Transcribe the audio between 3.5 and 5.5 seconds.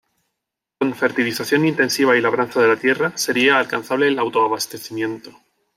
alcanzable el auto-abastecimiento.